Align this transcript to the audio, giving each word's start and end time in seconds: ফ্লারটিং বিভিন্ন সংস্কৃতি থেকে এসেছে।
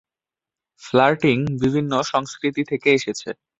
ফ্লারটিং 0.83 1.37
বিভিন্ন 1.61 1.91
সংস্কৃতি 2.11 2.61
থেকে 2.71 2.87
এসেছে। 2.93 3.29